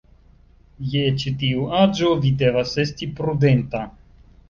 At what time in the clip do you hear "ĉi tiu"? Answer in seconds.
1.25-1.67